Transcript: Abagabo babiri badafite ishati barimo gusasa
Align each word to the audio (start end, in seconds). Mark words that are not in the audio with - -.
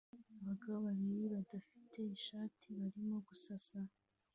Abagabo 0.39 0.77
babiri 0.87 1.25
badafite 1.35 1.99
ishati 2.17 2.67
barimo 2.79 3.15
gusasa 3.27 3.77